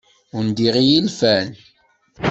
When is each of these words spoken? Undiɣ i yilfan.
Undiɣ 0.37 0.75
i 0.77 0.83
yilfan. 0.89 1.47